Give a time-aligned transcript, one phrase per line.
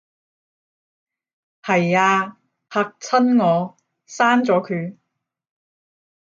[1.61, 2.37] 係吖，
[2.71, 3.77] 嚇親我，
[4.07, 4.97] 刪咗佢